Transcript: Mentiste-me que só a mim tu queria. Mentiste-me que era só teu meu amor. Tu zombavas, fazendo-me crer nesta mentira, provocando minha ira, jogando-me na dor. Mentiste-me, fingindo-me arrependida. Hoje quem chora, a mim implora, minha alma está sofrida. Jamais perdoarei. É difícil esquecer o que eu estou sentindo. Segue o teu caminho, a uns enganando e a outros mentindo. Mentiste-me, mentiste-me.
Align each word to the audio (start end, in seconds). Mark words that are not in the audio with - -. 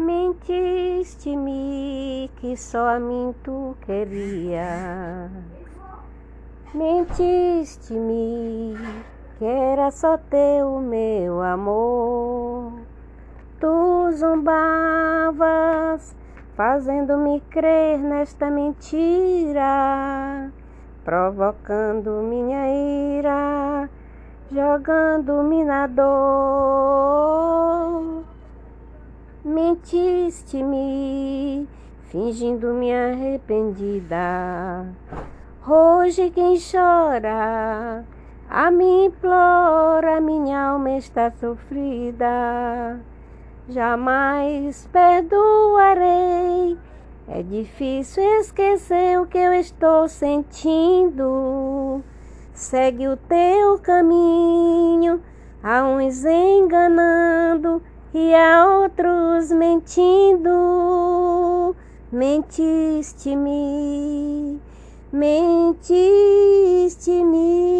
Mentiste-me 0.00 2.30
que 2.36 2.56
só 2.56 2.88
a 2.88 2.98
mim 2.98 3.34
tu 3.44 3.76
queria. 3.82 5.30
Mentiste-me 6.72 8.78
que 9.38 9.44
era 9.44 9.90
só 9.90 10.16
teu 10.16 10.80
meu 10.80 11.42
amor. 11.42 12.72
Tu 13.60 14.12
zombavas, 14.12 14.56
fazendo-me 16.56 17.42
crer 17.50 17.98
nesta 17.98 18.50
mentira, 18.50 20.50
provocando 21.04 22.22
minha 22.22 22.66
ira, 23.18 23.90
jogando-me 24.50 25.62
na 25.62 25.86
dor. 25.86 27.09
Mentiste-me, 29.50 30.78
fingindo-me 32.04 32.94
arrependida. 32.94 34.86
Hoje 35.66 36.30
quem 36.30 36.56
chora, 36.56 38.04
a 38.48 38.70
mim 38.70 39.06
implora, 39.06 40.20
minha 40.20 40.68
alma 40.68 40.92
está 40.92 41.32
sofrida. 41.32 43.00
Jamais 43.68 44.88
perdoarei. 44.92 46.78
É 47.26 47.42
difícil 47.42 48.22
esquecer 48.38 49.20
o 49.20 49.26
que 49.26 49.38
eu 49.38 49.52
estou 49.52 50.06
sentindo. 50.06 52.04
Segue 52.54 53.08
o 53.08 53.16
teu 53.16 53.80
caminho, 53.80 55.20
a 55.60 55.82
uns 55.82 56.24
enganando 56.24 57.82
e 58.14 58.34
a 58.34 58.66
outros 58.66 59.50
mentindo. 59.50 61.74
Mentiste-me, 62.12 64.60
mentiste-me. 65.12 67.79